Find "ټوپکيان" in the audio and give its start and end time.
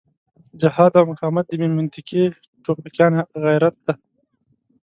2.63-3.13